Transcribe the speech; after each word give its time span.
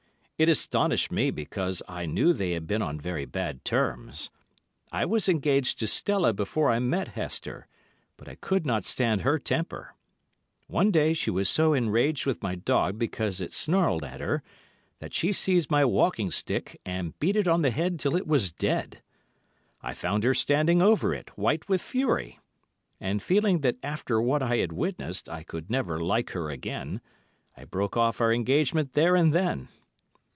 It 0.41 0.49
astonished 0.49 1.11
me 1.11 1.29
because 1.29 1.83
I 1.87 2.07
knew 2.07 2.33
they 2.33 2.53
had 2.53 2.65
been 2.65 2.81
on 2.81 2.99
very 2.99 3.25
bad 3.25 3.63
terms. 3.63 4.31
I 4.91 5.05
was 5.05 5.29
engaged 5.29 5.77
to 5.77 5.85
Stella 5.87 6.33
before 6.33 6.71
I 6.71 6.79
met 6.79 7.09
Hester, 7.09 7.67
but 8.17 8.27
I 8.27 8.33
could 8.33 8.65
not 8.65 8.83
stand 8.83 9.21
her 9.21 9.37
temper. 9.37 9.93
One 10.67 10.89
day 10.89 11.13
she 11.13 11.29
was 11.29 11.47
so 11.47 11.75
enraged 11.75 12.25
with 12.25 12.41
my 12.41 12.55
dog 12.55 12.97
because 12.97 13.39
it 13.39 13.53
snarled 13.53 14.03
at 14.03 14.19
her, 14.19 14.41
that 14.97 15.13
she 15.13 15.31
seized 15.31 15.69
my 15.69 15.85
walking 15.85 16.31
stick 16.31 16.81
and 16.83 17.19
beat 17.19 17.35
it 17.35 17.47
on 17.47 17.61
the 17.61 17.69
head 17.69 17.99
till 17.99 18.15
it 18.15 18.25
was 18.25 18.51
dead. 18.51 19.03
I 19.83 19.93
found 19.93 20.23
her 20.23 20.33
standing 20.33 20.81
over 20.81 21.13
it, 21.13 21.29
white 21.37 21.69
with 21.69 21.83
fury; 21.83 22.39
and 22.99 23.21
feeling 23.21 23.59
that 23.59 23.77
after 23.83 24.19
what 24.19 24.41
I 24.41 24.57
had 24.57 24.71
witnessed 24.73 25.29
I 25.29 25.43
could 25.43 25.69
never 25.69 25.99
like 25.99 26.31
her 26.31 26.49
again, 26.49 26.99
I 27.55 27.63
broke 27.65 27.95
off 27.95 28.19
our 28.19 28.33
engagement 28.33 28.93
there 28.93 29.15
and 29.15 29.33
then. 29.33 29.67